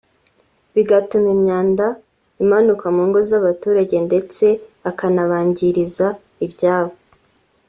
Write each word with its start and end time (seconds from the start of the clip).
bigatuma 0.73 1.29
imyanda 1.35 1.85
imanuka 2.43 2.85
mu 2.95 3.03
ngo 3.07 3.19
z’abaturage 3.29 3.95
ndetse 4.07 4.45
akanabangiriza 4.89 6.07
ibyabo 6.47 6.93